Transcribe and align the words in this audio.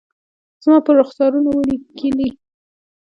زما 0.63 0.77
پر 0.85 0.93
رخسارونو 1.01 1.49
ولیکلي 1.53 2.29